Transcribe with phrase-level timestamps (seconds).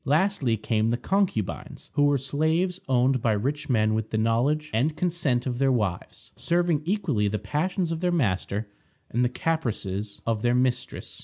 [0.03, 4.97] Lastly came the Concubines, who were slaves owned by rich men with the knowledge and
[4.97, 8.67] consent of their wives, serving equally the passions of their master
[9.11, 11.19] and the caprices of their mistress.